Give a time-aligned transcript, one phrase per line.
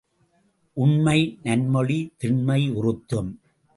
[0.77, 3.31] உண்மை நன்மொழி திண்மை உறுத்தும்.